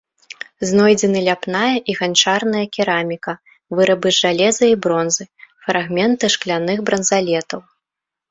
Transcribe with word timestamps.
Знойдзены 0.69 1.19
ляпная 1.27 1.73
і 1.93 1.95
ганчарная 1.99 2.61
кераміка, 2.77 3.35
вырабы 3.79 4.07
з 4.15 4.19
жалеза 4.23 4.65
і 4.73 4.79
бронзы, 4.85 5.23
фрагменты 5.67 6.25
шкляных 6.37 6.77
бранзалетаў. 6.91 7.59